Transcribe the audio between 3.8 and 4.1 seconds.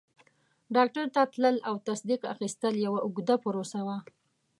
وه.